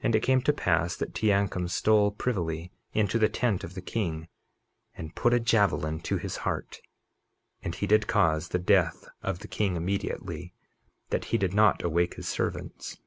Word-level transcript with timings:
51:34 0.00 0.04
And 0.04 0.14
it 0.14 0.20
came 0.22 0.42
to 0.42 0.52
pass 0.52 0.96
that 0.96 1.14
Teancum 1.14 1.70
stole 1.70 2.10
privily 2.10 2.70
into 2.92 3.18
the 3.18 3.30
tent 3.30 3.64
of 3.64 3.72
the 3.72 3.80
king, 3.80 4.28
and 4.94 5.14
put 5.16 5.32
a 5.32 5.40
javelin 5.40 6.00
to 6.00 6.18
his 6.18 6.36
heart; 6.44 6.82
and 7.62 7.74
he 7.74 7.86
did 7.86 8.06
cause 8.06 8.48
the 8.48 8.58
death 8.58 9.08
of 9.22 9.38
the 9.38 9.48
king 9.48 9.74
immediately 9.74 10.52
that 11.08 11.24
he 11.32 11.38
did 11.38 11.54
not 11.54 11.82
awake 11.82 12.16
his 12.16 12.28
servants. 12.28 12.98